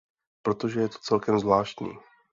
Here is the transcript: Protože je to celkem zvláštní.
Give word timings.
Protože 0.41 0.79
je 0.79 0.89
to 0.89 0.97
celkem 1.01 1.39
zvláštní. 1.39 1.91